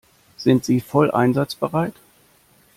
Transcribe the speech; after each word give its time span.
Sind 0.37 0.65
Sie 0.65 0.81
voll 0.81 1.11
einsatzbereit? 1.11 1.93